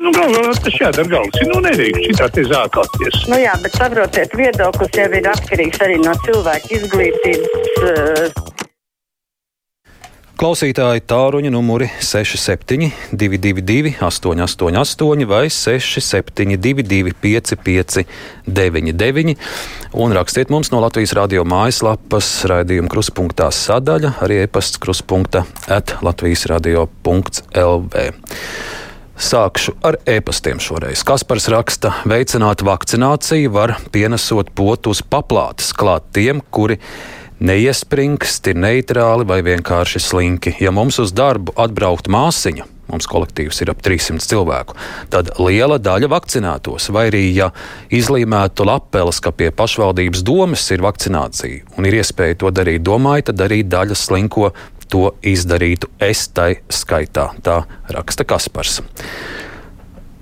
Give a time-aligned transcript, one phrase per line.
[0.00, 1.42] Nu, galvā tas jādara galvas.
[1.50, 3.18] Nu, nedrīkst šitā te zākāties.
[3.28, 7.50] Nu jā, bet saprotiet, viedoklis jau ir atkarīgs arī no cilvēka izglītības.
[7.84, 8.32] Uh,
[10.40, 19.36] Klausītāji tāruņa numuri 67, 222, 888 vai 672, 559,
[20.00, 26.48] un rakstiet mums no Latvijas radio mājaslapas raidījuma kruspunktā sadaļa, arī e-pasts kruspunkta at Latvijas
[26.48, 27.92] radio.lv.
[29.20, 31.02] Sākšu ar e-pastiem šoreiz.
[31.04, 36.78] Kaspars raksta, veicināt vakcināciju var pienesot potu uz paplātes klāt tiem, kuri
[37.44, 40.54] neiespringst, ir neitrāli vai vienkārši slinki.
[40.64, 44.78] Ja mums uz darbu atbrauktu māsiņa, mums kolektīvs ir ap 300 cilvēku,
[45.12, 47.52] tad liela daļa vakcinētos, vai arī, ja
[47.92, 53.44] izlīmētu lapeles, ka pie pašvaldības domas ir vakcinācija un ir iespēja to darīt, domāju, tad
[53.50, 54.54] arī daļa slinko
[54.90, 57.30] to izdarītu es tai skaitā.
[57.44, 57.62] Tā
[57.94, 58.80] raksta Kaspars.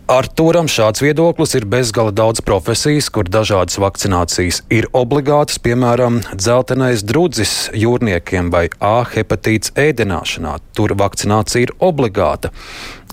[0.08, 7.68] Artūram šāds viedoklis ir bezgala daudz profesijas, kur dažādas vakcinācijas ir obligātas, piemēram, dzeltenais drudzis
[7.76, 10.56] jūrniekiem vai A hepatīts ēdināšanā.
[10.72, 12.54] Tur vakcinācija ir obligāta.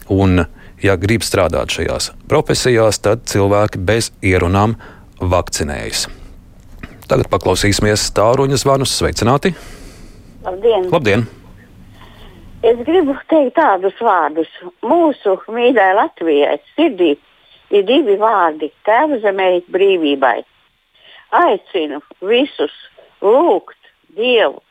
[0.08, 0.46] Un,
[0.80, 4.80] ja grib strādāt šajās profesijās, tad cilvēki bez ierunām
[5.20, 6.08] vakcinējas.
[7.12, 8.96] Tagad paklausīsimies tāruņa zvanus.
[8.96, 9.52] Sveicināti!
[10.46, 10.88] labdien!
[10.92, 11.28] Labdien!
[12.66, 14.50] Es gribu teikt tādus vārdus.
[14.82, 17.12] Mūsu mīļai Latvijai sirdī
[17.70, 20.40] ir divi vārdi- tēva zemē brīvībai.
[21.40, 22.00] Aicinu
[22.30, 22.74] visus
[23.22, 24.64] lūgt Dievu,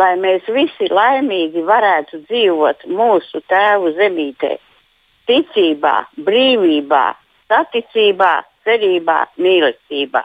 [0.00, 4.54] lai mēs visi laimīgi varētu dzīvot mūsu tēvu zemītē.
[5.28, 5.94] Ticībā,
[6.28, 7.04] brīvībā,
[7.52, 8.32] saticībā,
[8.64, 10.24] cerībā, mīlestībā.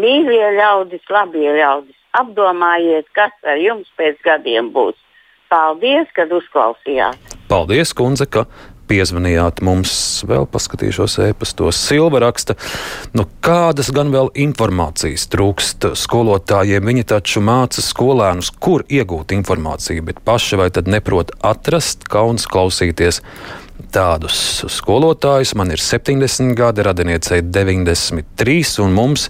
[0.00, 4.96] Mīļie ļaudis, labie ļaudis, apdomājiet, kas ar jums pēc gadiem būs.
[5.48, 7.36] Paldies, kad uzklausījāt.
[7.48, 8.44] Paldies, kundze, ka
[8.88, 9.92] piezvanījāt mums.
[10.28, 11.78] Vēl paskatīšos e-pastos.
[11.80, 12.56] Silva raksta,
[13.16, 16.88] nu kādas gan vēl informācijas trūkst skolotājiem.
[16.88, 23.22] Viņi taču māca skolēnus, kur iegūt informāciju, bet paši vai tad neprot atrast, kauns klausīties.
[23.94, 24.36] Tādus
[24.74, 29.28] skolotājus man ir 70 gadi, radiniecei 93, un mums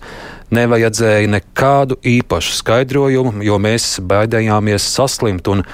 [0.56, 5.66] nevajadzēja nekādu īpašu skaidrojumu, jo mēs baidījāmies saslimt un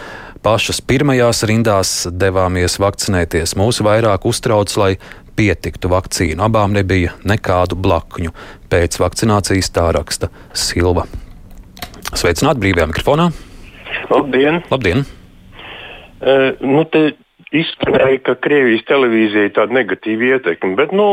[0.44, 3.56] pašas pirmajās rindās devāmies vakcinēties.
[3.56, 4.92] Mūsu vairāk uztrauc, lai
[5.38, 6.42] pietiktu vakcīnu.
[6.44, 8.34] Abām nebija nekādu blakņu.
[8.70, 11.06] Pēc vakcinācijas tā raksta Silva.
[12.14, 13.30] Sveicināti brīvajā mikrofonā!
[14.12, 14.60] Labdien!
[14.70, 15.04] Labdien.
[16.24, 17.14] Uh, nu te
[17.54, 21.06] izskanēja, ka Krievijas televīzija ir tāda negatīva ietekme, bet nu,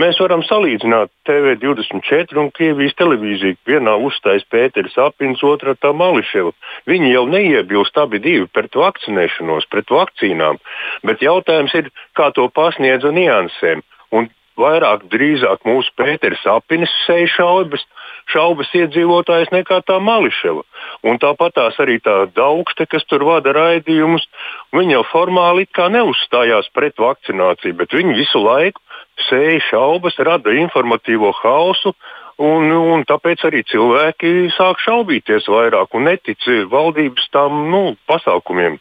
[0.00, 3.58] mēs varam salīdzināt TV24 un Krievijas televīziju.
[3.68, 6.52] Vienā uzstājas Pēters Apins, otrā tā Mališeva.
[6.90, 10.60] Viņi jau neiebilst abi divi pret vakcinēšanos, pret vakcīnām,
[11.06, 13.84] bet jautājums ir, kā to pasniedz un niansēm.
[14.10, 14.28] Un
[14.60, 17.84] vairāk drīzāk mūsu Pēters Apinis seja šaubas,
[18.32, 20.62] šaubas iedzīvotājs nekā tā Mališeva.
[21.06, 24.26] Un tāpat tās arī tā daugste, kas tur vada raidījumus,
[24.76, 28.80] viņi jau formāli neuzstājās pret vakcināciju, bet viņi visu laiku
[29.28, 31.94] sēja šaubas, rada informatīvo hausu.
[32.40, 38.78] Un, un tāpēc arī cilvēki sāk šaubīties vairāk un netic valdības tam nu, pasākumiem.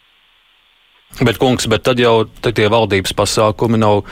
[1.18, 4.06] Bet, kungs, bet tad jau tad tie valdības pasākumi nav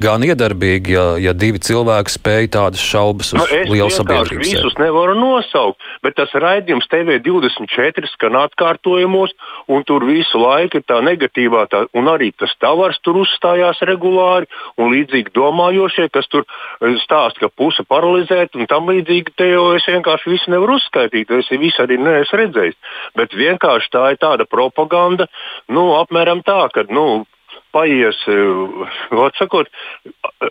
[0.00, 4.42] gan iedarbīgi, ja, ja divi cilvēki spēj tādas šaubas uz nu, lielu sabiedrību.
[4.42, 9.34] Es visus nevaru nosaukt, bet tas raidījums TV24 skan atkārtojumos,
[9.70, 14.48] un tur visu laiku ir tā negatīvā, tā, un arī tas tavars tur uzstājās regulāri,
[14.80, 19.68] un līdzīgi domājošie, kas tur eh, stāst, ka puse paralizēta, un tam līdzīgi te jau
[19.76, 22.80] es vienkārši visu nevaru uzskaitīt, es visu arī neesmu redzējis.
[23.18, 25.28] Bet vienkārši tā ir tāda propaganda,
[25.68, 27.26] nu, apmēram apmēram tā, ka nu,
[27.72, 29.68] paies, eh, sakot,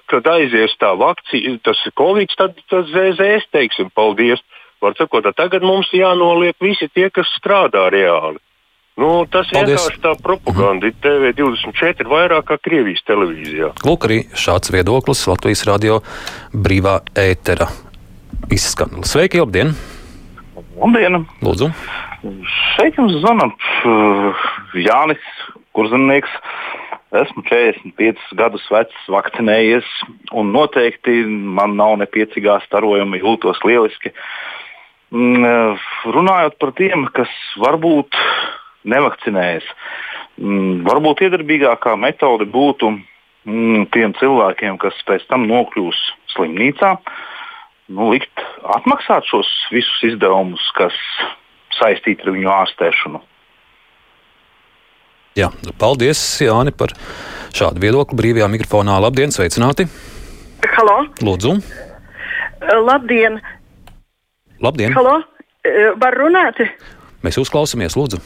[0.07, 4.39] kad aizies tā vakcīna, tas Covid, tad tas ZZS teiksim paldies.
[4.81, 8.39] Var sakot, tagad mums jānoliek visi tie, kas strādā reāli.
[8.99, 10.87] Nu, tas ir vienkārši tā propaganda.
[10.87, 11.33] -hmm.
[11.35, 13.71] TV24 vairāk kā Krievijas televīzijā.
[13.83, 16.01] Lūk, arī šāds viedoklis Latvijas radio
[16.53, 17.67] brīvā ētera
[18.51, 19.03] izskan.
[19.03, 19.75] Sveiki, labdien!
[20.79, 21.25] Labdien!
[21.41, 21.71] Lūdzu!
[22.75, 24.35] Šeit jums zvana uh,
[24.75, 25.23] Jānis
[25.77, 26.31] kurzemnieks.
[27.09, 29.87] Esmu 45 gadus vecs, vakcinējies,
[30.37, 34.11] un noteikti man nav nepieciešamā starojuma, jūtos lieliski.
[35.09, 35.79] Mm,
[36.13, 38.13] runājot par tiem, kas varbūt
[38.93, 39.65] nevakcinējas,
[40.37, 46.03] mm, varbūt iedarbīgākā metode būtu mm, tiem cilvēkiem, kas pēc tam nokļūs
[46.35, 46.93] slimnīcā,
[47.89, 48.45] nu, likt
[48.77, 50.93] atmaksāt šos visus izdevumus, kas
[51.79, 53.25] saistīti ar viņu ārstēšanu.
[55.39, 55.47] Jā,
[55.79, 56.91] paldies, Jāni, par
[57.55, 58.97] šādu viedokli brīvajā mikrofonā.
[58.99, 59.85] Labdien, sveicināti!
[60.73, 60.97] Halo!
[61.23, 61.53] Lūdzu!
[62.83, 63.37] Labdien!
[64.59, 64.97] Labdien!
[64.97, 65.21] Halo!
[66.01, 66.59] Var runāt?
[67.25, 68.21] Mēs uzklausāmies, lūdzu.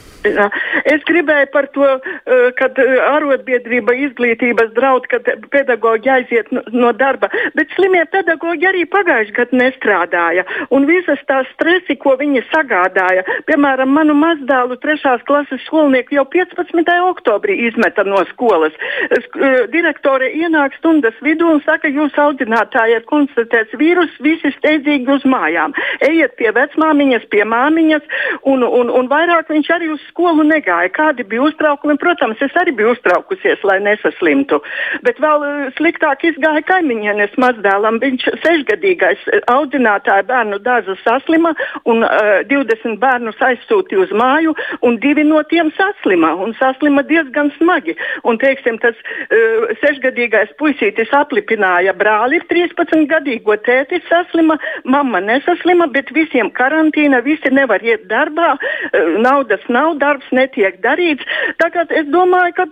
[0.84, 5.18] Es gribēju par to, eh, kad eh, arotbiedrība izglītības draud, ka
[5.50, 10.44] pedagoģi aiziet no darba, bet slimie pedagoģi arī pagājušajā gadā nestrādāja.
[10.70, 16.94] Un visas tās stresi, ko viņi sagādāja, piemēram, manu mazdēlu trešās klases skolnieku jau 15.
[17.08, 18.76] oktobrī izmeta no skolas.
[19.10, 25.24] Eh, direktore ienāk stundas vidū un saka, jūs audzinātāji ir konstatēts vīrus, visi steidzīgi uz
[25.24, 25.74] mājām.
[26.04, 28.04] Ejiet pie vecmāmiņas, pie māmiņas,
[28.52, 30.90] un, un, un vairāk viņš arī uz skolu negāja.
[30.94, 31.96] Kādi bija uztraukumi?
[32.00, 34.60] Protams, es arī biju uztraukusies, lai nesaslimtu.
[35.06, 38.00] Bet vēl eh, sliktāk izgāja kaimiņienes mazdēlam.
[38.02, 41.54] Viņš sešgadīgais eh, audzinātāja bērnu dārza saslima
[41.90, 44.54] un uh, eh, 20 bērnus aizsūtīja uz māju,
[44.86, 46.34] un divi no tiem saslima.
[46.40, 47.96] Un saslima diezgan smagi.
[48.24, 56.10] Un, teiksim, tas uh, sešgadīgais puisītis aplipināja brāli, 13 gadīgo tēti saslima, mamma nesaslima, bet
[56.14, 58.54] visiem karantīna, visi nevar iet darbā,
[59.24, 61.24] naudas nav, darbs ne netiek darīts.
[61.62, 62.66] Tagad es domāju, ka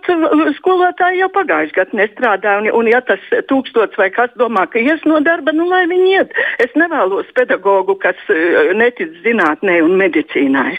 [0.59, 5.03] skolotāji jau pagājušajā gadā nestrādā, un, un ja tas tūkstots vai kas domā, ka ies
[5.09, 6.35] no darba, nu lai viņi iet.
[6.63, 10.77] Es nevēlos pedagogu, kas uh, netic zinātnē un medicīnai.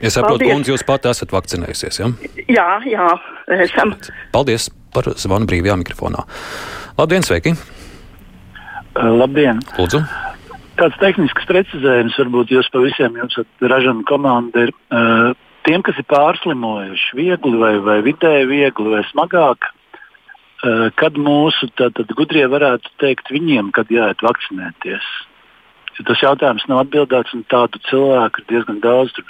[0.00, 2.08] Es saprotu, kundze, jūs pati esat vakcinējusies, ja?
[2.48, 3.10] Jā, jā,
[3.66, 3.92] esam.
[4.32, 6.24] Paldies par zvanu brīvajā mikrofonā.
[6.96, 7.52] Labdien, sveiki!
[8.96, 9.60] Labdien!
[9.76, 10.00] Lūdzu!
[10.80, 14.74] Tāds tehnisks precizējums varbūt jūs pa visiem jums ražana komanda ir.
[14.88, 15.36] Uh,
[15.66, 22.12] tiem, kas ir pārslimojuši, viegli vai, vai vidēji viegli vai smagāk, eh, kad mūsu tātad,
[22.16, 25.10] gudrie varētu teikt viņiem, kad jāiet vakcinēties.
[25.98, 29.12] Ja tas jautājums nav atbildēts, un tādu cilvēku ir diezgan daudz.
[29.12, 29.26] Tur,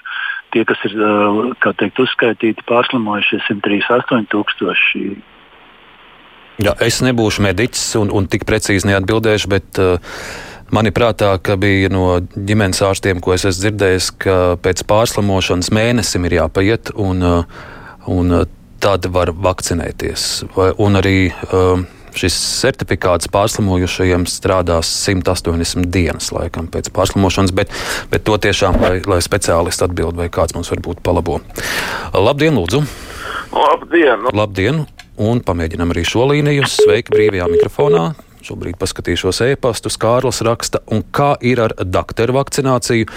[0.55, 5.19] tie, kas ir eh, teikt, uzskaitīti, pārslimojušie 138,000.
[6.61, 9.97] Jā, es nebūšu mediķis un, un tik precīzi neatbildēšu, bet uh,
[10.70, 16.28] Mani prātā, ka bija no ģimenes ārstiem, ko es esmu dzirdējis, ka pēc pārslimošanas mēnesim
[16.28, 17.64] ir jāpaiet, un, uh,
[18.06, 18.44] un uh,
[18.78, 20.28] tad var vakcinēties.
[20.78, 21.82] Un arī uh,
[22.14, 27.75] šis certifikāts pārslimojušajiem strādās 180 dienas laikam pēc pārslimošanas, bet,
[28.14, 31.40] bet to tiešām, lai, lai speciālisti atbild, vai kāds mums varbūt palabo.
[32.14, 32.84] Labdien, lūdzu!
[33.50, 34.31] Labdien!
[34.31, 34.84] Labdien!
[35.20, 36.70] Un pamēģinām arī šo līniju.
[36.70, 38.11] Sveiki brīvajā mikrofonā!
[38.44, 39.98] Šobrīd paskatīšos e-pastus.
[40.00, 43.08] Kārlis raksta, un kā ir ar dakteru vakcināciju.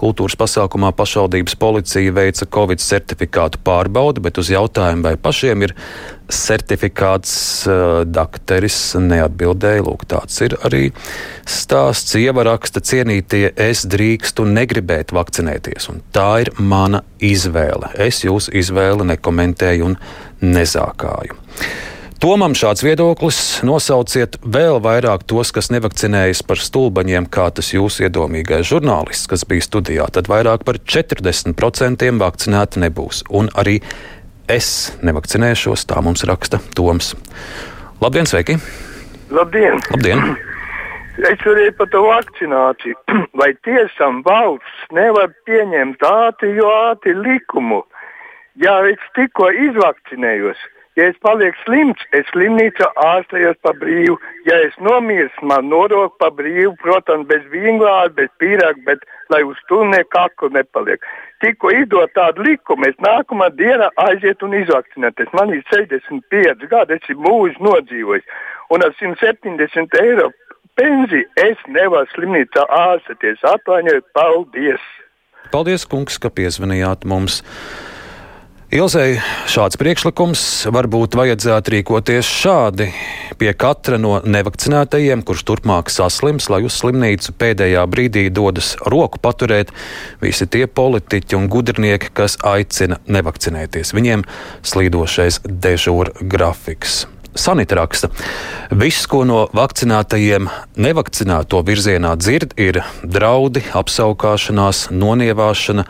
[0.00, 5.74] Kultūras pasākumā pašvaldības policija veica Covid certifikātu pārbaudi, bet uz jautājumu, vai pašiem ir
[6.30, 7.34] certifikāts,
[7.68, 9.84] uh, dakteris neatbildēja.
[9.84, 10.82] Lūk, tāds ir arī
[11.48, 12.16] stāsts.
[12.20, 17.92] Ieva raksta, cienītie, es drīkstu negribēt vakcinēties, un tā ir mana izvēle.
[18.00, 20.00] Es jūsu izvēli nekomentēju un
[20.40, 21.36] nezākāju.
[22.20, 28.66] Tomam šāds viedoklis nosauciet vēl vairāk tos, kas nevakcinējas par stulbaņiem, kā tas jūsu iedomīgais
[28.68, 30.04] žurnālists, kas bija studijā.
[30.12, 33.22] Tad vairāk par 40% vakcinēti nebūs.
[33.32, 33.78] Un arī
[34.52, 34.68] es
[35.00, 37.14] nevakcinēšos, tā mums raksta Toms.
[38.04, 38.58] Labdien, sveiki!
[39.32, 39.80] Labdien!
[39.94, 40.20] Labdien.
[41.30, 42.98] Es arī par to vakcināciju.
[43.40, 47.80] Vai tiešām valsts nevar pieņemt ātri, jo ātri likumu?
[48.60, 50.60] Jā, es tikko izvakcinējos.
[50.98, 54.16] Ja es palieku slims, es slimnīcā ārstējos pa brīvu.
[54.48, 59.58] Ja es nomirstu, man nodok pa brīvu, protams, bez vīnglāra, bez pīrāga, bet lai uz
[59.70, 61.04] turnieku kaklu nepaliek.
[61.44, 65.30] Tikko izdot tādu likumu, es nākamā dienā aiziet un izvakcinēties.
[65.38, 68.26] Man ir 65 gadi, es esmu mūžu nodzīvojis.
[68.74, 70.28] Un ar 170 eiro
[70.80, 73.46] pensiju es nevaru slimnīcā ārstēties.
[73.54, 74.90] Atvainojiet, paldies!
[75.54, 77.40] Paldies, kungs, ka piezvanījāt mums!
[78.70, 79.16] Ilzei
[79.50, 82.86] šāds priekšlikums varbūt vajadzētu rīkoties šādi.
[83.40, 89.74] Pie katra no nevakcinētajiem, kurš turpmāk saslims, lai uz slimnīcu pēdējā brīdī dodas roku paturēt,
[90.22, 93.90] visi tie politiķi un gudrinieki, kas aicina nevakcinēties.
[93.90, 94.22] Viņiem
[94.62, 97.08] slīdošais dežūra grafiks.
[97.34, 98.08] Sanita raksta,
[98.74, 100.48] viss, ko no vakcinētajiem
[100.82, 105.84] nevakcinēto virzienā dzird, ir draudi, apskaukšanās, nonievāšana,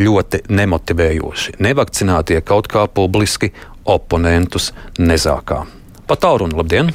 [0.00, 1.58] ļoti nemotivējoši.
[1.66, 3.52] Nevakcinētie kaut kā publiski
[3.84, 5.66] oponentus nezākā.
[6.08, 6.88] Pat tālruni, labdien!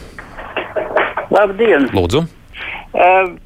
[1.30, 1.86] Labdien!
[1.94, 2.26] Lūdzu!
[2.92, 3.38] Uh,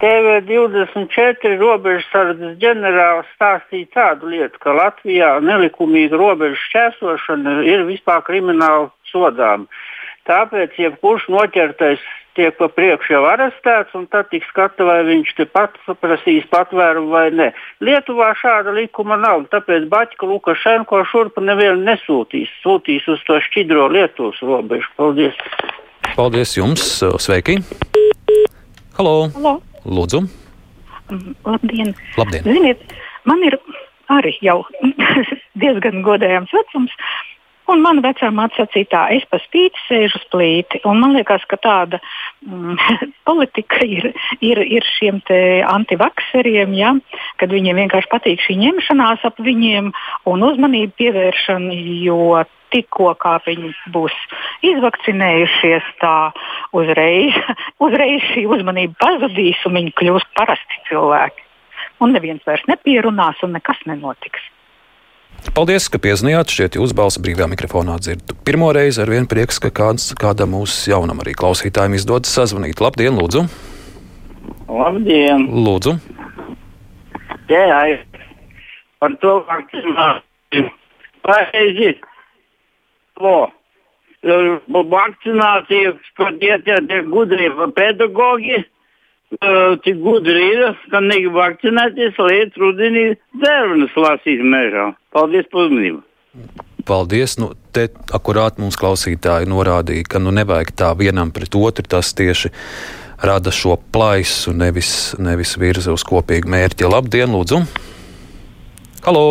[0.00, 9.66] TV24 robežsardzes ģenerālis stāstīja tādu lietu, ka Latvijā nelikumīga robežu šķērsošana ir vispār krimināli sodāma.
[10.28, 12.02] Tāpēc jebkurš noķertais
[12.38, 17.10] tiek pa priekšu jau arestēts, un tad tiks skata, vai viņš te pats prasīs patvērumu
[17.10, 17.48] vai nē.
[17.82, 22.52] Lietuvā šāda likuma nav, tāpēc Baķa Lukašenko šurp nevienu nesūtīs.
[22.62, 24.92] Sūtīs uz to šķidro Lietuvas robežu.
[25.00, 25.40] Paldies!
[26.14, 26.84] Paldies jums!
[27.24, 27.58] Sveiki!
[28.98, 29.30] Halo!
[29.34, 29.58] Halo.
[29.88, 30.22] Lūdzu!
[31.46, 31.94] Labdien!
[32.18, 32.44] Labdien.
[32.44, 32.84] Ziniet,
[33.26, 33.56] man ir
[34.12, 34.60] arī jau
[35.62, 36.94] diezgan godējams vecums.
[37.68, 40.80] Un mana vecā māte sacīja, tā, es pa spīti sēžu uz plīti.
[40.88, 42.00] Un man liekas, ka tāda
[42.46, 42.78] mm,
[43.28, 44.10] politika ir,
[44.40, 45.20] ir, ir šiem
[45.68, 46.94] antivakseriem, ja,
[47.40, 49.92] kad viņiem vienkārši patīk šī ņemšanās ap viņiem
[50.32, 52.40] un uzmanību pievēršana, jo
[52.72, 53.12] tikko
[53.46, 54.16] viņi būs
[54.64, 56.16] izvakcinējušies, tā
[56.76, 57.36] uzreiz,
[57.84, 61.44] uzreiz šī uzmanība pazudīs un viņi kļūs parasti cilvēki.
[62.00, 64.40] Un neviens vairs nepierunās un nekas nenotiks.
[65.54, 66.52] Paldies, ka piezinājāt.
[66.54, 68.36] Šķiet, jūs balsi brīvajā mikrofonā dzirdat.
[68.46, 72.82] Pirmo reizi ar vienu prieks, ka kāds, kādam mūsu jaunam arī klausītājiem izdodas sazvanīt.
[72.84, 73.44] Labdien, lūdzu!
[74.68, 75.46] Labdien!
[75.66, 75.96] Lūdzu!
[77.48, 77.80] Jā,
[79.00, 80.72] par to vakcināciju.
[81.26, 81.94] Pareizi.
[83.18, 83.36] To.
[84.92, 86.58] Vakcinācija, ko tie
[87.06, 88.64] gudrie pedagogi
[89.84, 93.04] tik gudri ir, ka negrib vakcinēties, liet rudenī
[93.36, 94.86] dzērvenes lasīt mežā.
[95.18, 96.02] Paldies par uzmanību!
[96.86, 97.32] Paldies!
[97.42, 101.82] Nu, te akurāt mums klausītāji norādīja, ka nu nevajag tā vienam pret otru.
[101.90, 102.52] Tas tieši
[103.26, 106.86] rada šo plaisu, nevis, nevis virza uz kopīgu mērķi.
[106.86, 107.64] Labdien, lūdzu!
[109.08, 109.24] Halo!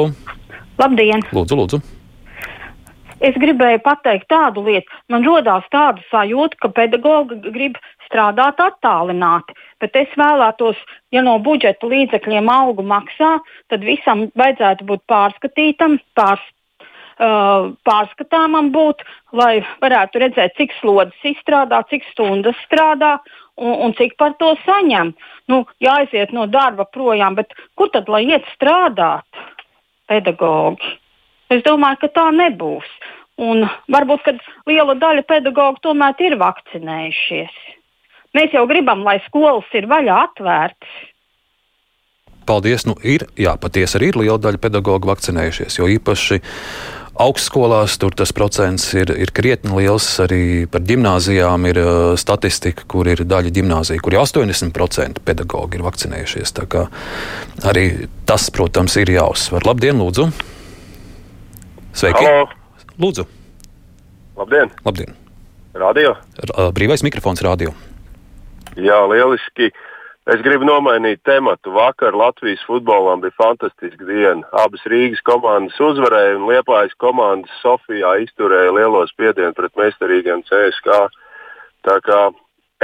[0.82, 1.24] Labdien!
[1.32, 1.82] Lūdzu, lūdzu!
[3.18, 4.94] Es gribēju pateikt tādu lietu.
[5.10, 9.56] Man radās tāda sajūta, ka pedagogi grib strādāt attālināti.
[9.82, 10.78] Bet es vēlētos,
[11.14, 13.38] ja no budžeta līdzekļiem algu maksā,
[13.74, 16.44] tad visam vajadzētu būt pārskatītam, pārs,
[17.18, 19.02] uh, pārskatāmam būt,
[19.34, 23.16] lai varētu redzēt, cik slodzes izstrādā, cik stundas strādā
[23.58, 25.16] un, un cik par to saņem.
[25.50, 29.44] Nu, jāaiziet no darba projām, bet kur tad lai iet strādāt
[30.06, 31.00] pedagogi?
[31.54, 32.88] Es domāju, ka tā nebūs.
[33.38, 34.32] Un varbūt
[34.68, 37.60] liela daļa pedagoģu tomēr ir vakcinējušies.
[38.38, 40.98] Mēs jau gribam, lai skolas ir vaļā atvērtas.
[42.48, 42.86] Paldies!
[42.88, 46.40] Nu, ir, jā, patiesi arī ir liela daļa pedagoģu vakcinējušies, jo īpaši
[47.18, 50.08] augstskolās tur tas procents ir, ir krietni liels.
[50.24, 55.88] Arī par gimnājām ir uh, statistika, kur ir daļa gimnāzija, kur ir 80% pedagoģi ir
[55.88, 56.56] vakcinējušies.
[57.68, 57.88] Arī
[58.30, 59.68] tas, protams, ir jāuzsver.
[59.68, 60.32] Labdien, lūdzu!
[61.98, 62.26] Sveiki!
[62.26, 62.46] Halo.
[63.02, 63.24] Lūdzu!
[64.38, 64.70] Labdien!
[64.86, 65.16] Labdien.
[65.74, 66.12] Radio?
[66.78, 67.72] Brīvais mikrofons radio.
[68.78, 69.72] Jā, lieliski.
[70.30, 71.72] Es gribu nomainīt tematu.
[71.74, 74.46] Vakar Latvijas futbolam bija fantastiska diena.
[74.62, 81.02] Abas Rīgas komandas uzvarēja un Liepājas komandas Sofijā izturēja lielo spiedienu pret meistarīgiem CSK.
[81.88, 82.22] Tā kā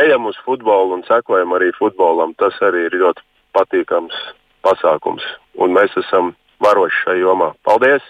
[0.02, 2.34] ejam uz futbolu un sekojam arī futbolam.
[2.42, 3.22] Tas arī ir ļoti
[3.54, 4.18] patīkams
[4.66, 5.30] pasākums.
[5.62, 6.34] Un mēs esam
[6.66, 7.54] varoši šajā jomā.
[7.62, 8.10] Paldies!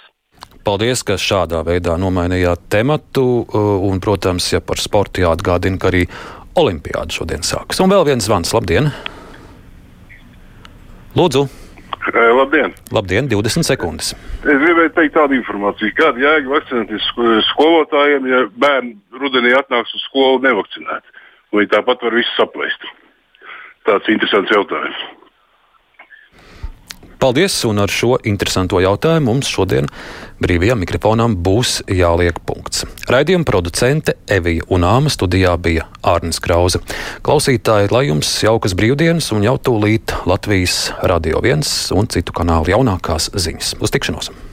[0.63, 3.43] Paldies, ka šādā veidā nomainījāt tematu.
[3.43, 6.05] Uh, un, protams, ja par sportu jāatgādina, ka arī
[6.55, 7.81] Olimpiāda šodien sākas.
[7.83, 8.53] Un vēl viens zvans.
[8.55, 8.87] Labdien!
[11.19, 11.43] Lūdzu!
[12.13, 12.73] Labdien!
[12.95, 14.13] Labdien, 20 sekundes.
[14.43, 15.95] Es gribēju teikt tādu informāciju.
[15.97, 17.09] Kāda jēga vakcinēties
[17.49, 21.19] skolotājiem, ja bērni rudenī atnāks uz skolu nevakcinēti?
[21.55, 22.87] Viņi tāpat var visu saplēst.
[23.87, 25.03] Tāds interesants jautājums.
[27.23, 29.85] Paldies, un ar šo interesanto jautājumu mums šodien
[30.43, 32.83] brīvajam mikrofonam būs jāliek punkts.
[33.07, 36.83] Raidījuma producente Evija Unāma studijā bija Ārnis Krause.
[37.23, 43.31] Klausītāji, lai jums jaukas brīvdienas un jau tūlīt Latvijas Radio 1 un citu kanālu jaunākās
[43.31, 43.77] ziņas.
[43.79, 44.52] Uz tikšanos!